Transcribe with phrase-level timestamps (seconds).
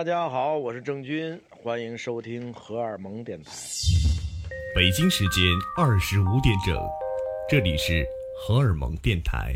[0.00, 3.50] 大家好，我是郑钧，欢迎收听荷尔蒙电台。
[4.74, 5.44] 北京时间
[5.76, 6.74] 二十五点整，
[7.50, 8.02] 这里是
[8.40, 9.54] 荷尔蒙电台。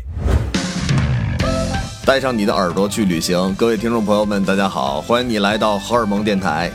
[2.05, 6.69] 带上你的耳朵去旅行，各位听众朋友们，大家好，欢迎你来到荷尔蒙电台。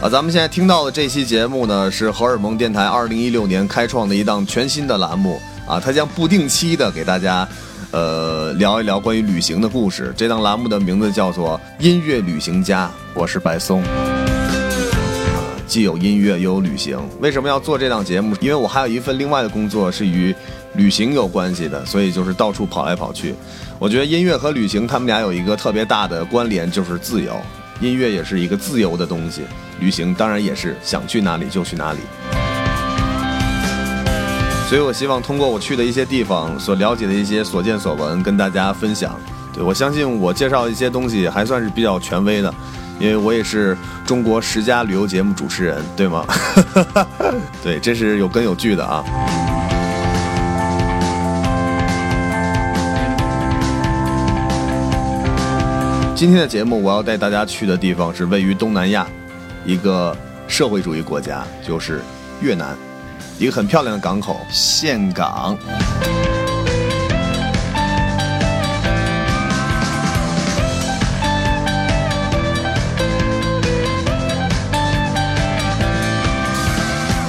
[0.00, 7.44] 啊，咱们现在听到的这期节目呢，是荷尔蒙电台二零一六年开创的一档全新的栏目啊，它将不定期的给大家，
[7.92, 10.14] 呃，聊一聊关于旅行的故事。
[10.16, 13.82] 这档栏目的名字叫做《音乐旅行家》，我是白松。
[13.82, 13.88] 啊，
[15.66, 18.36] 既有音乐又有旅行，为什么要做这档节目？
[18.40, 20.32] 因为我还有一份另外的工作是与
[20.74, 23.34] 旅行有关系的，所以就是到处跑来跑去。
[23.80, 27.34] 我觉得音乐和旅行，他们俩有一个特别大的关联，就是自由。
[27.80, 29.42] 音乐也是一个自由的东西，
[29.80, 31.98] 旅行当然也是想去哪里就去哪里。
[34.70, 39.18] 所以我希望通过我去的一些地方所了解的一些所见所闻，跟大家分享。
[39.52, 42.54] 对我相信我介绍一些东西还算是比较权威的，
[43.00, 46.24] 因为我也是中国十佳旅游节目主持人，对吗？
[47.64, 49.04] 对，这是有根有据的啊。
[56.14, 59.04] 今天的节目，我要带大家去的地方是位于东南亚，
[59.64, 60.16] 一个
[60.46, 62.00] 社会主义国家，就是
[62.40, 62.76] 越南，
[63.40, 65.56] 一个很漂亮的港口——岘港。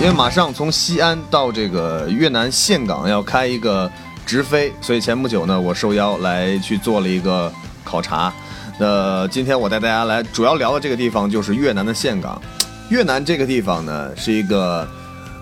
[0.01, 3.89] 因为马上从西安到这个越南岘港要开一个
[4.25, 7.49] 直飞，所以前不久呢，我受邀来去做了一个
[7.85, 8.33] 考察。
[8.77, 12.41] 那今天我带大家来主要聊的这个地方就是越南的岘港。
[12.89, 14.85] 越南这个地方呢，是一个，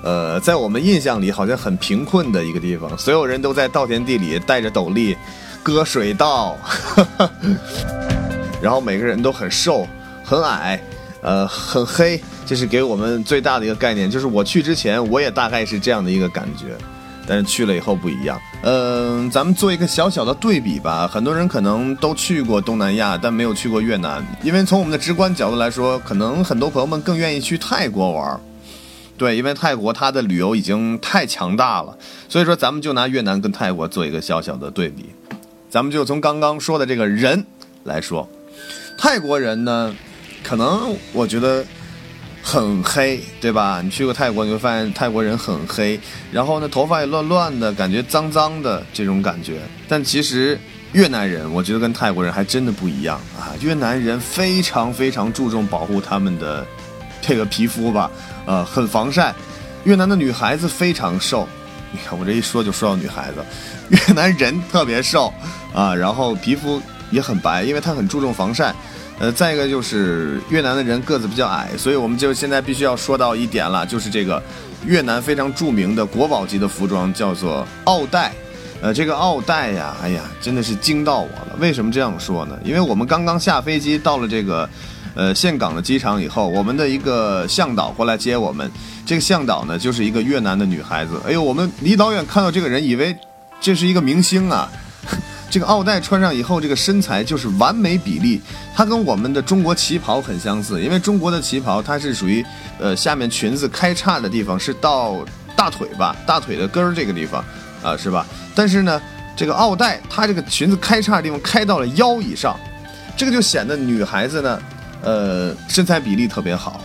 [0.03, 5.15] 呃，在我们印象里好像很贫困的一个地方，所有人都在稻田地里带着斗笠
[5.61, 6.57] 割水稻，
[8.61, 9.87] 然后每个人都很瘦、
[10.23, 10.79] 很矮，
[11.21, 12.21] 呃，很黑。
[12.45, 16.75] 这是给我们最大的一个概念，就是我去之前我也大概是这样的一个感觉。
[17.27, 21.07] 但是去了以后不一样，嗯，咱们做一个小小的对比吧。
[21.07, 28.39] 很多人可能都去过东南亚，但没有去过越南，因为从我们的直观角度来说，可能很多朋友们更愿意去泰国玩。
[29.19, 31.95] 对，因为泰国它的旅游已经太强大了，
[32.27, 35.05] 所以说咱们就拿越南跟泰国做一个小小的对比。
[35.69, 37.45] 咱们就从刚刚说的这个人
[37.83, 38.27] 来说，
[38.97, 39.93] 泰国人呢，
[40.41, 41.63] 可能我觉得。
[42.41, 43.81] 很黑，对吧？
[43.83, 45.99] 你去过泰国，你会发现泰国人很黑，
[46.31, 49.59] 然后呢，头发也乱乱的，感觉脏脏的这种感觉。
[49.89, 50.57] 但其实
[50.93, 53.51] 越南人，我觉得跟泰国人还真的不一样啊！
[53.61, 56.65] 越南人非常非常注重保护他们的
[57.21, 58.09] 这个皮肤吧，
[58.49, 59.31] 呃，很防晒。
[59.83, 61.47] 越南的女孩子非常瘦，
[61.91, 63.45] 你看我这一说就说到女孩子，
[64.07, 65.31] 越南人特别瘦
[65.71, 68.73] 啊，然后皮肤也很白，因为他很注重防晒。
[69.19, 74.41] 呃，再一个就是越南的人个子比较矮，所以我们就现在必须要说到一点了，就是这个
[74.83, 78.31] 越南非常著名的国宝级的服装叫做奥黛。
[78.81, 81.55] 呃，这个奥黛呀，哎呀，真的是惊到我了。
[81.59, 82.57] 为什么这样说呢？
[82.63, 84.67] 因为我们刚刚下飞机到了这个
[85.19, 88.71] 呃岘港的机场以后，我们的一个向导过来接我们。
[89.05, 91.19] 这个向导呢，就是一个越南的女孩子。
[91.27, 93.13] 哎呦，我们离老远看到这个人，以为
[93.59, 94.71] 这是一个明星啊。
[95.51, 98.39] 这个奥黛穿上以后，这个身材就是完美比例，
[98.73, 100.81] 它跟我们的中国旗袍很相似。
[100.81, 102.45] 因为中国的旗袍它是属于，
[102.79, 105.17] 呃，下面裙子开叉的地方是到
[105.53, 107.43] 大腿吧，大腿的根儿这个地方，
[107.83, 108.25] 啊，是吧？
[108.55, 109.01] 但是呢，
[109.35, 112.57] 这个奥黛它这个裙子开叉的地方开到了腰以上，
[113.17, 114.61] 这个就显得女孩子呢，
[115.01, 116.81] 呃，身材比例特别好。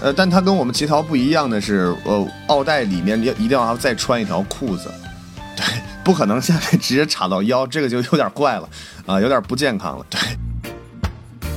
[0.00, 4.90] 呃，但它跟我们旗袍不一样的是，呃，奥黛里面要一定要再穿一条裤子，
[5.56, 5.64] 对。
[6.04, 8.68] 不可能下面直接插到腰，这个就有点怪了，
[9.06, 10.04] 啊，有点不健康了。
[10.10, 10.20] 对，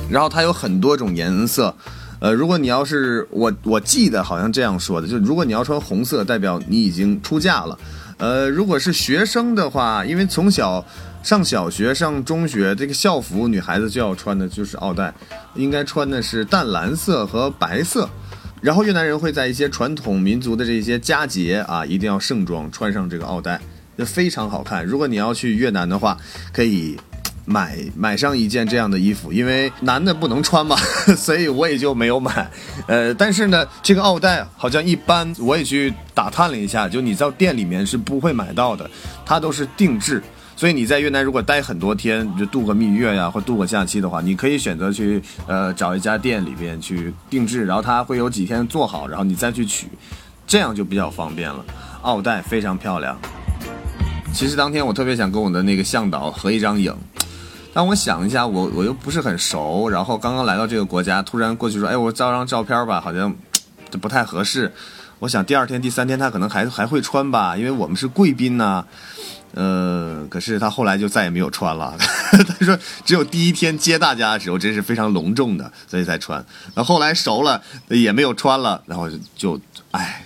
[0.08, 1.74] 然后它有很多种颜色，
[2.18, 7.78] 呃，如果你要是我我记得好像这样说的，就如果你要穿红色，代表你已经出嫁了。
[8.16, 10.82] 呃，如果是学生的话，因为从小
[11.28, 15.12] 上小学、上中学，这个校服女孩子就要穿的就是奥黛，
[15.56, 18.08] 应该穿的是淡蓝色和白色。
[18.62, 23.60] 然后越南人会在一些传统民族的这些佳节啊，一定要盛装穿上这个奥黛。
[23.98, 24.82] 就非常好看。
[24.82, 26.16] 如果你要去越南的话，
[26.50, 26.96] 可以
[27.44, 30.76] 买买上一件这样的衣服，因为男的不能穿嘛，
[31.14, 32.50] 所以我也就没有买。
[32.86, 38.90] 呃，但是呢，这个奥黛好像一般，我也去打探了一下，就你在店里面是不会买到的，
[39.26, 40.22] 它都是定制。
[40.58, 49.86] 所以你在越南如果待很多天，就度个蜜月呀，或度个假期的话，你可以选择去呃找一家店里边去定制，然后它会有几天做好，然后你再去取，
[50.48, 51.64] 这样就比较方便了。
[52.02, 53.16] 奥黛非常漂亮。
[54.34, 56.92] 其实当天我特别想跟我的那个向导合一张影，
[57.72, 63.32] 但我想一下，我我又不是很熟，然后刚刚来到这个国家，突然过去说，哎，我照张照片吧，好像
[63.88, 64.72] 这不太合适。
[65.20, 68.84] 我想第二天、第三天他可能还还会穿吧，因为我们是贵宾呐。
[69.54, 71.96] 呃，可是他后来就再也没有穿了。
[71.98, 76.44] 他说只有第一天接大家的时候，真是非常隆重的，所以才穿。
[76.74, 79.58] 那后来熟了也没有穿了，然后就
[79.92, 80.22] 唉。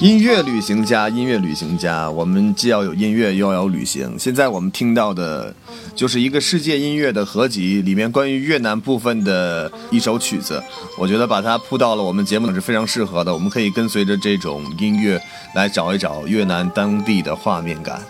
[0.00, 4.16] 音乐旅行家，音乐旅行家，我们既要有音乐，又要有旅行。
[4.16, 5.52] 现在我们听到的，
[5.96, 10.62] 就是一个世界音乐的合集，里面关于越南部分的一首曲子。
[10.96, 13.34] 我觉得把它铺到了我们节目里是非常适合的。
[13.34, 15.20] 我们可以跟随着这种音乐
[15.52, 18.00] 来找一找越南当地的画面感。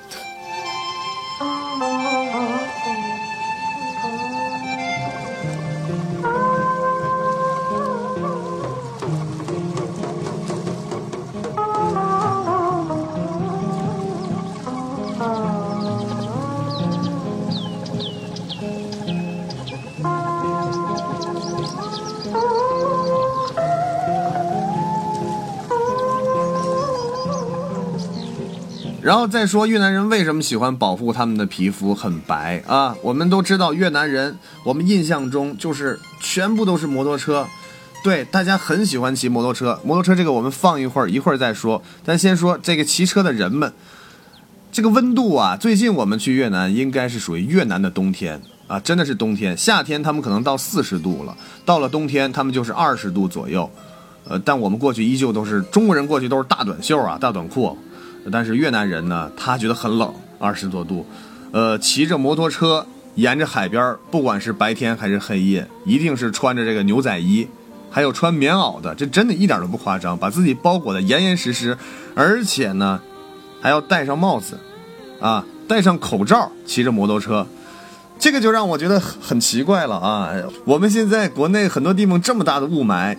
[29.08, 32.94] 然后再说越南人为什么喜欢保护他们的皮肤很白啊？
[33.00, 37.46] 我们都知道越南人，我们印象中就是全部都是摩托车，
[38.04, 39.80] 对，大家很喜欢骑摩托车。
[39.82, 41.82] 摩托车这个我们放一会儿，一会儿再说。
[42.04, 43.72] 但先说这个骑车的人们，
[44.70, 49.56] 这个温度啊，最近我们去越南应该是属于越南的冬天啊，真的是冬天。
[49.56, 51.34] 夏天他们可能到四十度了，
[51.64, 53.70] 到了冬天他们就是二十度左右。
[54.28, 57.74] 呃，但我们过去依旧都是中国人过去都是大短袖啊，大短裤。
[58.30, 61.06] 但是越南人呢，他觉得很冷，二十多度，
[61.52, 67.48] 呃，骑着摩托车沿着海边，不管是白天还是黑夜，一定是穿着这个牛仔衣，
[67.90, 71.76] 还有穿棉袄的，这真的一点都不夸张，把自己包裹的严严实实，
[72.14, 73.00] 而且呢，
[73.60, 74.58] 还要戴上帽子，
[75.20, 77.46] 啊，戴上口罩，骑着摩托车，
[78.18, 80.32] 这个就让我觉得很奇怪了啊！
[80.64, 83.16] 我们现在国内很多地方这么大的雾霾。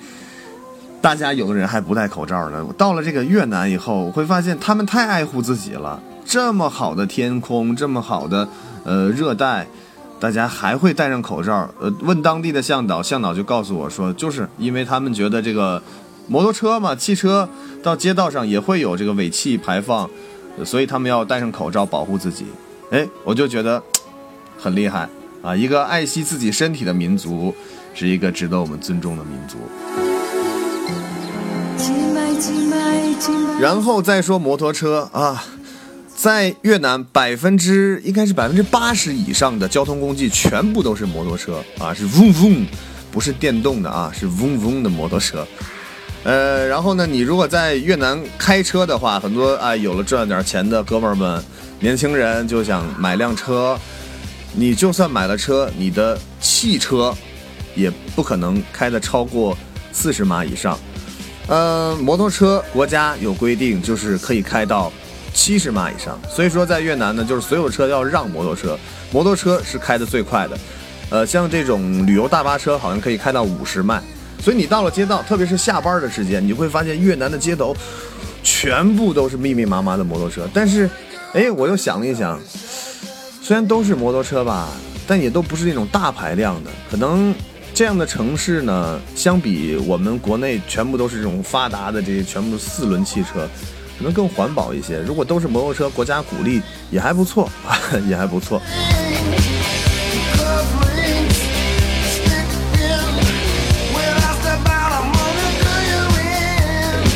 [1.02, 2.66] 大家有的人还不戴口罩呢。
[2.78, 6.02] 到了这个越南以后，我会发现他们太爱护自己了。
[6.26, 8.48] 这么好的天空，这么好的
[8.84, 9.66] 呃热带，
[10.20, 11.68] 大家还会戴上口罩。
[11.80, 15.82] 呃，问当地的向导，向导就告诉我说，就是因为他们觉得这个
[16.28, 17.48] 摩托车嘛，汽车
[17.82, 20.08] 到街道上也会有这个尾气排放，
[20.64, 22.46] 所以他们要戴上口罩保护自己。
[22.92, 23.82] 哎，我就觉得
[24.58, 25.08] 很厉害
[25.42, 25.56] 啊！
[25.56, 27.56] 一个爱惜自己身体的民族，
[27.96, 29.58] 是一个值得我们尊重的民族。
[33.60, 35.44] 然后再说摩托车啊，
[36.16, 42.66] 在越南百分之应该是百分之八十以上的交通工具全部都是摩托车啊，是嗡嗡，
[43.12, 45.46] 不是电动的啊，是嗡嗡的摩托车。
[46.24, 51.44] 呃，然后呢，你如果在越南开车的话，很多啊有了赚点钱的哥们儿们，
[51.80, 53.78] 年轻人就想买辆车，
[54.54, 57.14] 你就算买了车，你的汽车
[57.76, 59.58] 也不可能开的超过
[59.92, 60.80] 四十码以上。
[61.50, 64.94] 呃，摩托车国家有规定，就是可以开到
[65.34, 66.16] 七十码以上。
[66.30, 68.78] 所以说，在越南呢，就是所有车要让摩托车，
[69.12, 70.56] 摩托车是开的最快的。
[71.10, 74.00] 呃，像这种旅游大巴车，好像可以开到五十迈。
[74.40, 77.76] 所以你到了街道，特别是下班的时间，你会发现越南的街头
[78.44, 80.48] 全部都是密密麻麻的摩托车。
[80.54, 80.88] 但是，
[81.34, 82.40] 哎，我又想了一想，
[83.42, 84.70] 虽然都是摩托车吧，
[85.08, 87.34] 但也都不是那种大排量的，可能。
[87.80, 93.48] 这样的城市呢，相比我们国内全部都是这种发达的这些全部四轮汽车，
[93.98, 95.00] 可能更环保一些。
[95.00, 96.62] 如果都是摩托车，国家鼓励
[96.92, 97.50] 也还不错，
[98.10, 98.62] 也还不错。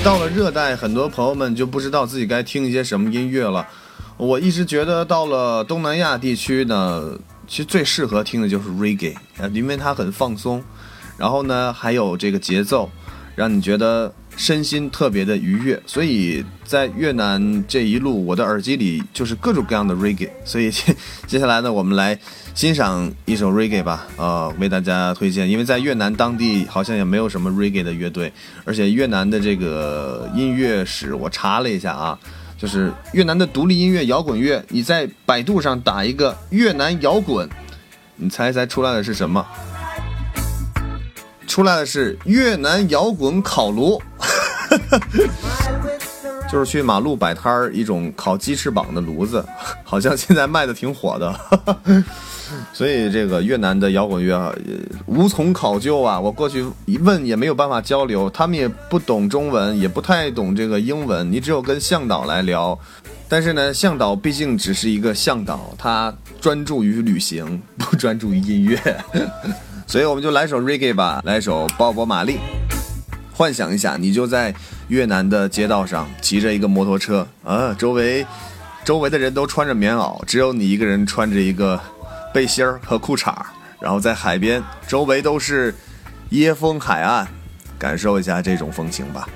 [0.01, 3.67] 到了热带，很多朋友们就不知道自己该听一些什么音乐了。
[4.15, 7.19] 我一直觉得到了东南亚地区呢。
[7.47, 10.63] 其实最适合听的就是 reggae 啊，因为它很放松，
[11.17, 12.89] 然后呢还有这个节奏，
[13.35, 15.81] 让你觉得身心特别的愉悦。
[15.85, 20.29] 所以在越南这一路，我的耳机里就是各种各样的 reggae。
[20.43, 20.71] 所以
[21.27, 22.17] 接下来呢，我们来
[22.55, 25.49] 欣赏一首 reggae 吧，呃，为大家推荐。
[25.49, 28.31] 因为在越南当地好像也没有什么 reggae 的乐队，
[28.63, 32.17] 而且越南的这个音乐史我查了一下啊。
[32.63, 37.45] 就是越南的独立音乐摇滚乐，你在百度上打一个越南摇滚，
[38.15, 39.45] 你猜一猜出来的是什么？
[41.45, 44.01] 出来的是越南摇滚烤炉，
[46.49, 49.45] 就是去马路摆摊儿一种烤鸡翅膀的炉子，
[49.83, 51.37] 好像现在卖的挺火的。
[52.73, 54.53] 所以这个越南的摇滚乐啊，
[55.05, 56.19] 无从考究啊！
[56.19, 62.77] 我过去一问也没有办法交流，他们也不懂中文，也不太懂这个英文，你只有跟向导来聊。
[63.27, 68.77] 但是呢，向导毕竟只是一个向导，他专注于旅行，不专注于音乐，
[69.87, 72.37] 所以我们就来首 reggae 吧，来首鲍勃·马利。
[73.35, 74.53] 幻想一下，你就在
[74.89, 78.23] 越南的街道上骑着一个摩托车啊，周围
[78.85, 81.79] 周围的人都穿着棉袄，只有你一个人穿着一个
[82.33, 83.35] 背心儿和裤衩
[83.79, 85.73] 然后在海边，周围都是
[86.31, 87.27] 椰风海岸，
[87.77, 89.29] 感受一下这种风情吧。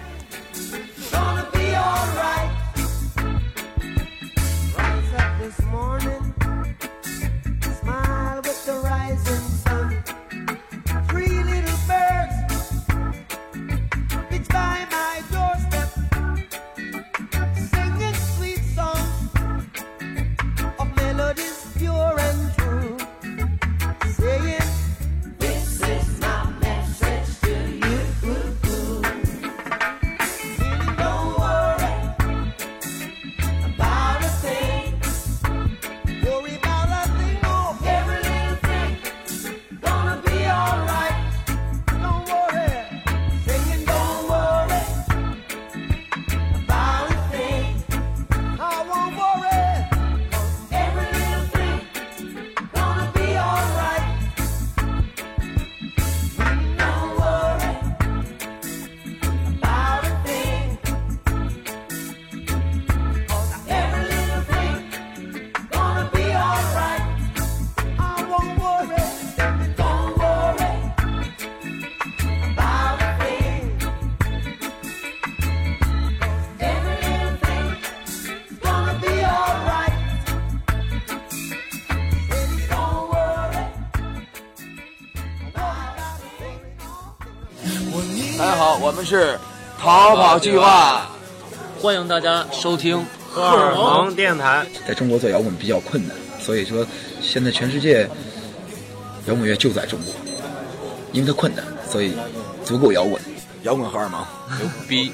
[89.08, 89.40] 是
[89.80, 91.08] 逃跑计划，
[91.80, 94.68] 欢迎大家收听荷尔蒙电台。
[94.86, 96.86] 在中国做摇滚比较困难，所以说
[97.22, 98.04] 现在全世界
[99.26, 100.14] 摇滚乐就在中国，
[101.14, 102.18] 因为它困难，所以
[102.66, 103.22] 足够摇滚。
[103.64, 104.26] 摇滚荷尔蒙，
[104.60, 105.14] 牛逼！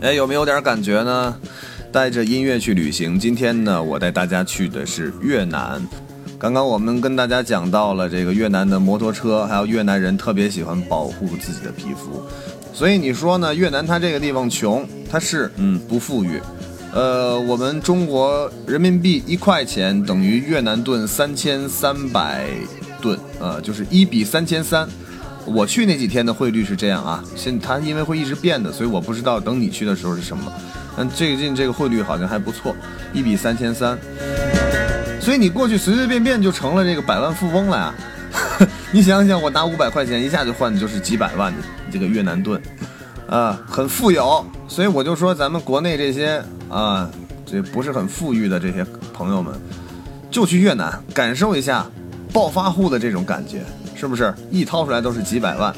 [0.00, 1.38] 哎，有没有点感觉呢？
[1.92, 3.18] 带着音乐去旅行。
[3.18, 5.86] 今天呢，我带大家去的是越南。
[6.38, 12.24] 刚刚我们跟大家讲到了这个越南的摩托车，还有越南人特别喜欢保护自己的皮肤。
[12.72, 13.54] 所以你说呢？
[13.54, 16.40] 越南它这个地方穷，它是嗯不富裕。
[16.94, 22.48] 呃，我们中国人民币一块钱等于越南盾三千三百
[23.02, 24.88] 盾，呃，就是一比三千三。
[25.44, 30.50] 我去那几天的汇率是这样啊，现它因为会一直变的，所以我不知道等你去的时候是什么。
[30.96, 32.76] 但最近这个汇率好像还不错，
[33.12, 33.98] 一比三千三，
[35.20, 37.94] 所以你过去随随便便就成了这个百万富翁了呀！
[38.92, 42.60] 你想想，我拿五百块钱一下就换的就是几百万的这个越南盾，
[43.26, 44.44] 啊，很富有。
[44.68, 47.10] 所以我就说，咱们国内这些啊，
[47.46, 48.84] 这不是很富裕的这些
[49.14, 49.54] 朋友们，
[50.30, 51.86] 就去越南感受一下
[52.32, 53.62] 暴发户的这种感觉，
[53.94, 54.32] 是不是？
[54.50, 55.74] 一掏出来都是几百万。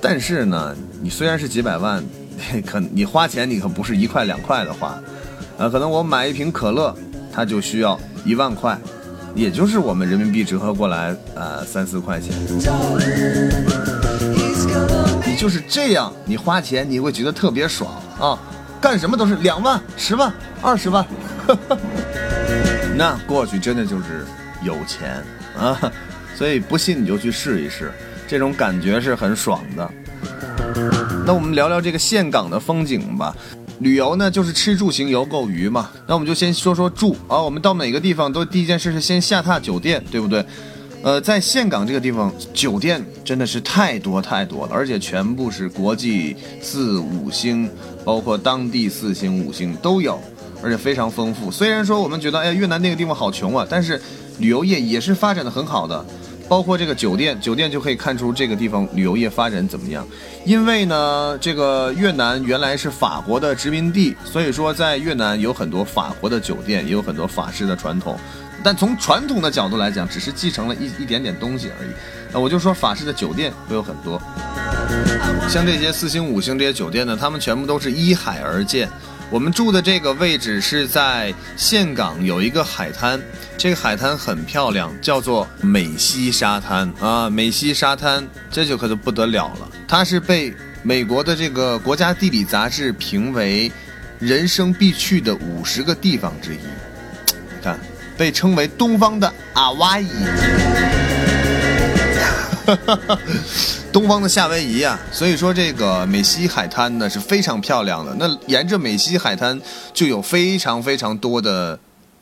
[0.00, 2.04] 但是呢，你虽然是几百万。
[2.66, 4.98] 可你花钱，你可不是一块两块的花，
[5.58, 6.94] 呃，可能我买一瓶可乐，
[7.32, 8.78] 它就需要一万块，
[9.34, 12.34] 也就是我们人民币折合过来，呃，三四块钱。
[15.26, 18.38] 你就是这样，你花钱你会觉得特别爽啊，
[18.80, 21.06] 干什么都是两万、十万、二十万，
[22.96, 24.24] 那过去真的就是
[24.62, 25.22] 有钱
[25.58, 25.78] 啊，
[26.36, 27.92] 所以不信你就去试一试，
[28.26, 29.90] 这种感觉是很爽的。
[31.30, 33.32] 那我们聊聊这个岘港的风景吧。
[33.78, 35.88] 旅游呢，就是吃住行游购娱嘛。
[36.08, 37.40] 那我们就先说说住啊。
[37.40, 40.44] 我们到每个地方都第一件事是先下榻酒店，对不对？
[41.04, 47.70] 呃，在岘港这个地方，酒店真的是太多太多了，而且全部是国际四五星，
[48.04, 50.20] 包括当地四星、五星都有，
[50.60, 51.48] 而且非常丰富。
[51.48, 54.02] 虽然说我们觉得，哎，越南那个地方好穷啊，但是
[54.40, 56.04] 旅游业也是发展的很好的。
[56.50, 60.04] 包括这个酒店，酒店就可以看出这个地方旅游业发展怎么样。
[60.44, 68.18] 因为呢，这个越南原来是法国的殖民地，所以说在越南有很多法国的酒店，也有很多法式的传统。
[68.64, 71.90] 但从传统的角度来讲，只是继承了一一点点东西而已。
[72.32, 74.20] 那我就说法式的酒店会有很多，
[75.48, 78.88] 像这些四星、五星这些酒店呢，他们全部都是依海而建。
[79.30, 83.22] 我们住的这个位置是在岘港，有一个海滩，
[83.56, 87.30] 这个海滩很漂亮，叫做美西沙滩啊。
[87.30, 93.70] 美西沙滩这就可就不得了了，它是被美国的这个国家地理杂志评为
[94.18, 96.58] 人生必去的五十个地方之一。
[97.28, 97.78] 你看，
[98.16, 100.10] 被称为东方的阿瓦伊。
[103.92, 108.14] 东方的夏威夷啊，所以说这个美西海滩呢是非常漂亮的。
[108.20, 109.60] 那沿着美西海滩
[109.92, 111.76] 就有非常非常多的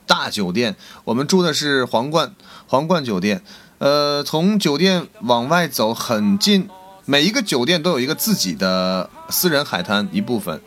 [0.07, 2.33] 大酒店，我们住的是皇冠
[2.67, 3.43] 皇冠酒店。
[3.77, 6.67] 呃，从酒店往外走很近，
[7.05, 10.59] 每一个酒店都有一个自己的私人海滩一部分，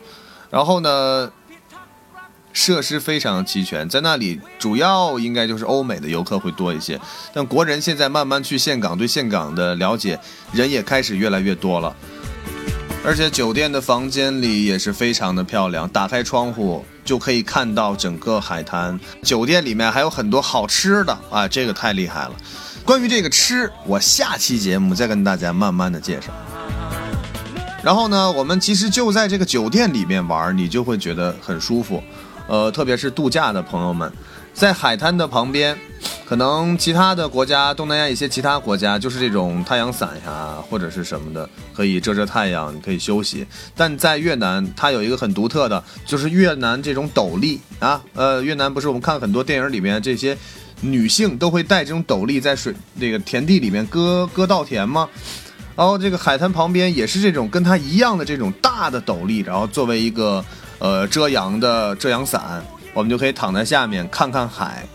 [0.49, 1.31] 然后呢。
[2.53, 6.99] 设施非常齐全，在那里主要应该就是欧美的游客会多一些，
[7.33, 10.17] 但国人现在慢慢去岘港，对岘港的了解
[10.53, 11.93] 人也开始越来越多了。
[13.05, 18.97] 而且酒店的房间里也是非常的漂亮，打开窗户就可以看到整个海滩。
[19.23, 22.31] 酒店里面还有很多好吃的啊，这个太厉害了。
[22.85, 26.27] 关于这个吃，我下期节目再跟大家慢慢的介绍。
[27.83, 32.01] 然后呢，我们其实就在这个酒店里面玩，你就会觉得很舒服。
[32.47, 34.11] 呃，特别是度假的朋友们，
[34.53, 35.77] 在海滩的旁边，
[36.25, 43.47] 可能其他的国家，东南亚一些其他国家，就是这种太阳伞呀，或者是什么的，可以遮遮太阳，可以休息。
[43.75, 48.01] 但在越南，它有一个很独特的，就是越南这种斗笠啊。
[48.13, 50.37] 呃，越南不是我们看很多电影里面这些
[50.81, 55.07] 女性都会戴这种斗笠在水那个田地里面割割稻田吗？
[55.77, 60.43] 然后这个海滩旁边也是这种跟它一样的这种大的斗笠，然后作为一个。
[60.79, 62.63] 呃，遮阳的遮阳伞，
[62.93, 64.85] 我们就可以躺在下面看看海。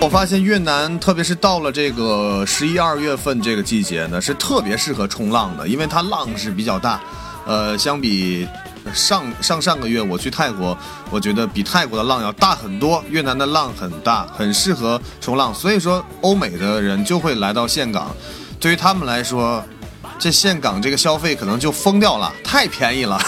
[0.00, 6.98] 我发现越南，特别是到了这个十一二月份这个季节呢，是特别适合冲浪的，因为它浪是比较大。
[7.46, 8.48] 呃，相比
[8.94, 10.76] 上上上个月我去泰国，
[11.10, 13.04] 我觉得比泰国的浪要大很多。
[13.10, 18.14] 越南的浪很大，很适合冲浪，所以说欧美的人就会来到岘港。
[18.58, 19.62] 对于他们来说，
[20.18, 23.20] 这岘港这个消费可能就疯掉了，太便宜了。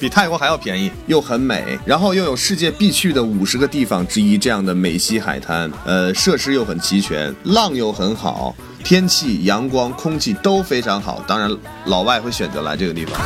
[0.00, 11.22] 比泰国还要便宜，又很美，然后又有世界必去的五十个地方之一这样的美西海滩，呃，设施又很齐全，浪又很好，天气、阳光、空气都非常好。
[11.26, 11.50] 当然，
[11.86, 13.20] 老外会选择来这个地方。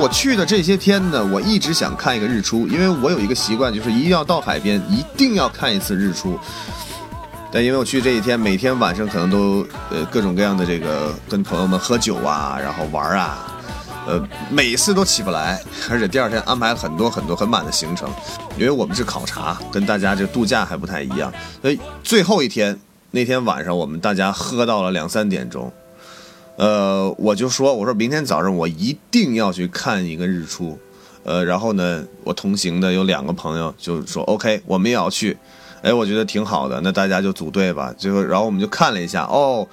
[0.00, 6.38] 我去的这些天呢，我一直想看一个日出，因为我有一个习惯，就是一定要到海边，一定要看一次日出。
[7.50, 13.38] 但因为我去这一天，每天晚上可能都呃各种各样的这个跟朋友们喝酒啊，然后玩啊。
[14.08, 18.08] 呃，每次都起不来，而且第二天安排很多很多很满的行程，
[18.56, 21.30] 因为我们是考察，跟大家这度假还不太一样。
[21.60, 22.74] 所以最后一天
[23.10, 25.70] 那天晚上，我们大家喝到了两三点钟。
[26.56, 30.78] 呃，我就说，我说明天早上我一定要去看一个日出。
[31.24, 35.36] 呃，然后呢，我同行的有两个朋友就说 OK，我们也要去。
[35.82, 37.94] 哎，我觉得挺好的，那大家就组队吧。
[37.98, 39.68] 最后，然后我们就看了一下，哦，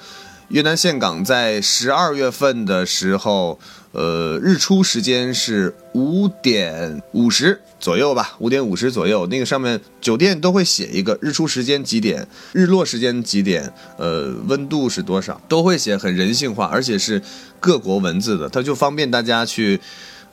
[0.49, 3.57] 越南岘港在十二月份的时候。
[3.95, 9.25] 呃，日出时间是五点五十左右吧，五点五十左右。
[9.27, 17.21] 那个上面酒店都会写一个日出时间几点，日落时间几点，呃，温度是多少，都会写很人性化，而且是
[17.61, 19.79] 各国文字的，它就方便大家去，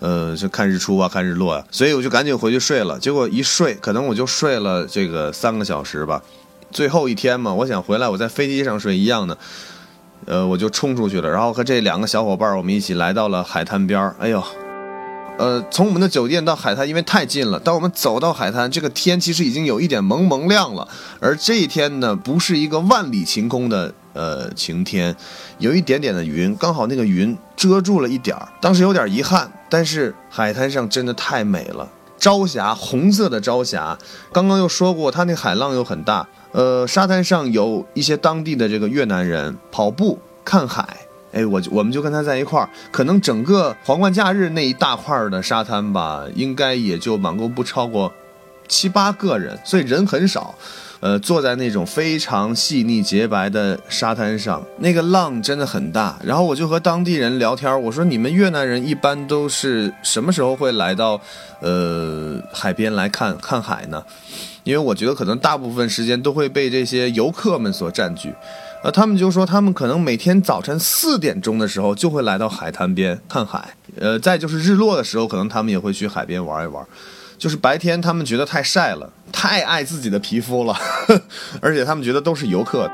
[0.00, 1.64] 呃，就看日出啊，看日落啊。
[1.70, 2.98] 所以我就赶紧回去睡了。
[2.98, 6.20] 结果一睡，可能我就睡了这个三个小时吧。
[6.72, 9.38] 最后一天嘛，我想回来，我在飞机上睡一样的。
[10.26, 14.14] 呃，我就冲出去了，然后和这两个小伙伴我们一起来到了海滩边儿。
[14.18, 14.42] 哎呦，
[15.38, 17.58] 呃，从我们的酒店到海滩，因为太近了。
[17.58, 20.86] 当我们走到海滩，这个天其实已经有一点蒙蒙亮了。
[21.18, 25.14] 而这一天呢，不是一个万里晴空的呃晴天，
[25.58, 28.48] 有一点点的云，刚好那个云遮住了一点儿。
[28.60, 31.88] 当时有点遗憾，但是海滩上真的太美了，
[32.22, 33.98] 朝霞，红色的朝霞。
[34.30, 36.24] 刚刚又说过，它那海浪又很大。
[36.52, 40.86] 呃，沙滩上有一些当地的这个越南人跑步看海，
[41.32, 48.12] 哎，我我们就跟他在一块儿，可能整个皇冠假日那一大块儿的沙滩吧，应该也就满够不超过
[48.68, 50.54] 七八个人，所以人很少。
[51.02, 56.16] 呃，坐在那种非常细腻洁白的沙滩上，那个浪真的很大。
[56.22, 61.20] 然后我就和当地人聊天，我说：“你们越南人一般都是什么时候会来到
[61.60, 64.00] 呃海边来看看海呢？”
[64.62, 68.32] 因为我觉得可能大部分时间都会被这些游客们所占据，
[68.84, 76.86] 呃，他们就说他们可能每天早晨四点钟的时候就会来到海滩边看海，呃，再就是日落的时候，可能他们也会去海边玩一玩。
[77.42, 80.72] 就是白天他们觉得太晒了，太爱自己的皮肤了，
[81.60, 82.88] 而且他们觉得都是游客，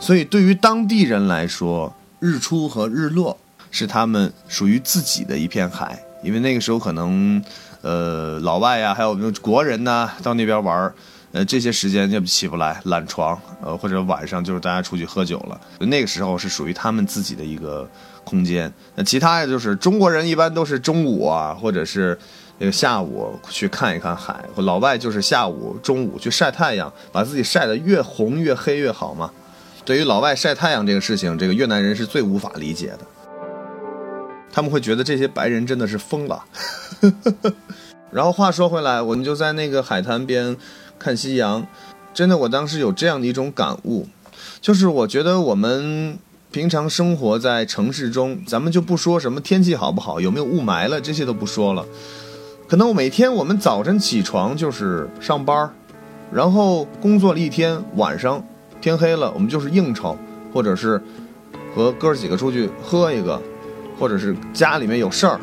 [0.00, 3.36] 所以对于当地人来说，日出和日落
[3.70, 7.44] 是他们属于自己的一片海，因为那个时候可能。
[7.82, 10.94] 呃，老外呀，还有我们国人呐，到那边玩
[11.32, 17.90] 呃，这些时间就起不来，懒床，呃，或者晚上就是大家出去喝酒了，那个时候是属于他们自己的一个
[18.22, 18.72] 空间。
[18.94, 22.16] 那其他的就是中国人一般都是中午啊，或者是
[22.62, 29.28] 那个下午去看一看海，老外就是下午、中午去晒太阳，把自己晒得越红越黑越好嘛。
[29.84, 33.00] 对于老外晒太阳这个事情，这个越南人是最无法理解的。
[34.52, 36.44] 他们会觉得这些白人真的是疯了。
[38.12, 40.56] 然后话说回来，我们就在那个海滩边
[41.00, 41.66] 看夕阳，
[42.14, 44.06] 真的，我当时有这样的一种感悟，
[44.60, 46.16] 就是我觉得我们
[46.52, 51.84] 平常生活在城市中，咱们就不说什么天气好不好，有没有雾霾了，这些都不说了。
[52.72, 55.70] 可能每天我们早晨起床就是上班，
[56.32, 58.42] 然后工作了一天，晚上
[58.80, 60.16] 天黑了，我们就是应酬，
[60.54, 60.98] 或者是
[61.74, 63.38] 和哥几个出去喝一个，
[63.98, 65.38] 或者是家里面有事儿。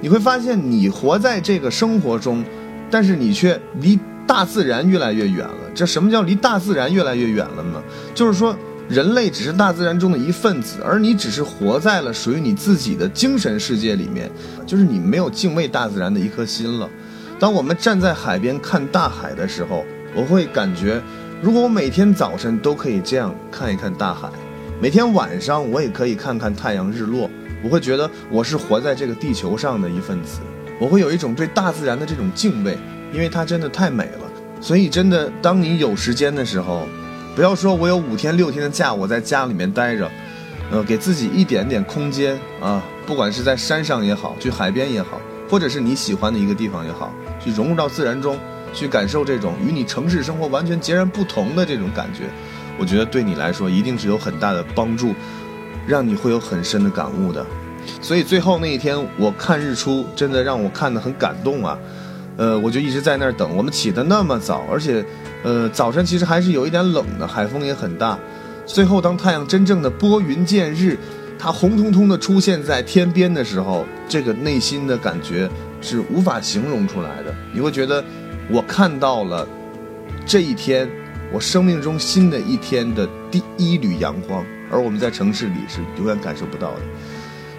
[0.00, 2.44] 你会发现，你活在这个生活中，
[2.90, 5.70] 但是你却离大自然越来越远了。
[5.76, 7.80] 这什么叫离大自然越来越远了呢？
[8.16, 8.52] 就是说，
[8.88, 14.30] 人类只是大自然中的一份子，而你只是活在了属于你自己的精神世界里面，
[14.66, 16.88] 就是你没有敬畏大自然的一颗心了。
[17.38, 21.00] 当我们站在海边看大海的时候，我会感觉，
[21.42, 24.30] 如果我每天早晨都可以这样看一看大海，
[24.80, 27.28] 每天晚上我也可以看看太阳日落。
[27.62, 30.38] 我会觉得我是活在这个地球上的一份子，
[30.80, 32.78] 我会有一种对大自然的这种敬畏，
[33.12, 34.30] 因为它真的太美了。
[34.60, 36.86] 所以，真的，当你有时间的时候，
[37.38, 40.10] 不要说我有五天六天的假，我在家里面待着，
[40.72, 48.36] 呃，给自己一点点空间啊，不管是在山上也好，去海边也好，或者是你喜欢的一个地方也好，去融入到自然中，
[48.74, 52.24] 去感受这种与你城市生活完全截然不同的这种感觉，
[52.76, 55.14] 我觉得对你来说一定是有很大的帮助。
[55.86, 57.46] 让你会有很深的感悟的，
[58.02, 61.78] 所以最后那一天我看日出，真的让我看得很感动啊。
[62.36, 63.56] 呃，我就一直在那儿等。
[63.56, 65.04] 我们起得那么早，而且，
[65.42, 68.18] 呃，早晨其实还是有一点冷的，海风也很大。
[68.66, 70.98] 最后当太阳真正的拨云见日，
[71.38, 75.48] 它红彤彤的出现在天边的时候，这个内心的感觉
[75.80, 77.34] 是无法形容出来的。
[77.54, 78.04] 你会觉得
[78.50, 79.46] 我看到了
[80.26, 80.90] 这一天，
[81.32, 84.44] 我生命中新的一天的第一缕阳光。
[84.70, 86.80] 而我们在城市里是永远感受不到的。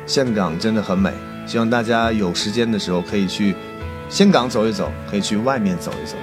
[0.05, 1.11] 岘港真的很美，
[1.47, 3.55] 希望大家有时间的时候可以去
[4.09, 6.15] 岘港走一走，可以去外面走一走。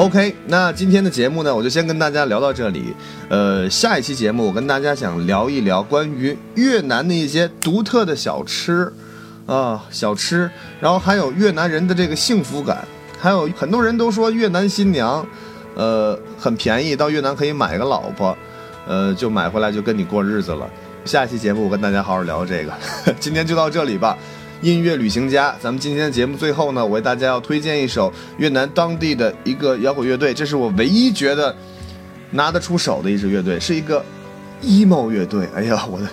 [0.00, 2.94] OK，那今天的节目呢，我就先跟大家聊到这里。
[3.28, 8.90] 呃，下一期节目我跟大家想聊一聊关于越南的一些独特的小吃
[9.44, 12.82] 啊，小吃，然后还有越南人的这个幸福感。
[13.20, 15.22] 还有很多人都说越南新娘，
[15.74, 18.34] 呃，很便宜，到越南可以买个老婆，
[18.86, 20.66] 呃，就买回来就跟你过日子了。
[21.04, 22.72] 下一期节目我跟大家好好聊这个，
[23.20, 24.16] 今天就到这里吧。
[24.62, 31.54] 音乐旅行家，咱们今天的节目最后呢，我为大家要推荐一首越南当地的一个摇滚乐队，这是我唯一觉得
[32.32, 34.04] 拿得出手的一支乐队，是一个
[34.62, 35.48] emo 乐队。
[35.54, 36.06] 哎呀，我的，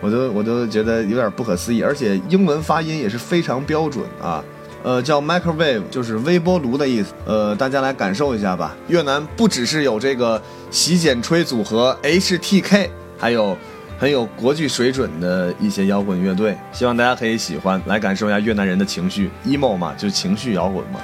[0.00, 4.42] 我都我都觉得有点不可思议，而且英文发音也是非常标准啊。
[4.82, 7.12] 呃，叫 microwave，就是微波炉的意思。
[7.26, 8.74] 呃，大家来感受一下吧。
[8.88, 13.54] 越南不只是有这个洗剪吹组合 HTK，还有
[14.00, 16.56] 很有国际水准的一些摇滚乐队。
[16.72, 20.98] 希望大家可以喜欢，来感受一下越南人的情绪，emo 嘛，就情绪摇滚嘛。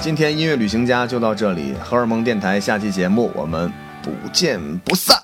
[0.00, 3.70] 今天音乐旅行家就到这里，荷尔蒙电台下期节目我们
[4.02, 5.14] 不见不散。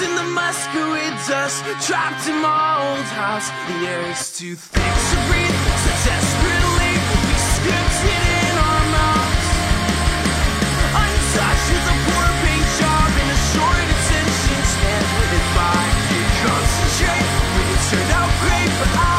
[0.00, 5.16] in the masquerade dust Trapped in my old house The air is too thick to
[5.28, 6.61] breathe So desperate
[18.42, 19.11] great, but I